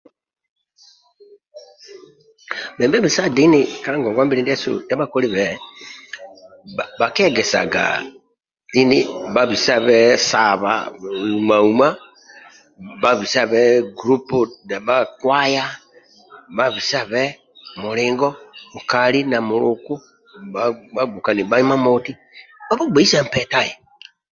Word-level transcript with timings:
Bhebembezi 2.77 3.09
sa 3.17 3.25
dini 3.37 3.61
ka 3.83 3.91
ngongwa 3.99 4.23
mbili 4.25 4.41
ndia 4.43 4.95
bhakolibe 4.99 5.43
bhakiegesaga 6.99 7.83
dini 8.73 8.99
bhabisabe 9.33 9.97
saba 10.29 10.71
uma 11.37 11.57
uma 11.69 11.87
bhabisabe 13.01 13.61
gulupu 13.97 14.39
ndia 14.63 14.77
bha 14.87 14.97
kwaya 15.19 15.65
bhabisabe 16.57 17.23
mulingo 17.81 18.29
nkali 18.77 19.19
na 19.31 19.39
bhagbokiliani 20.53 21.43
bhabho 21.49 21.63
imamoti 21.65 22.11
bhabhugbeisa 22.67 23.17
mpetae 23.27 23.73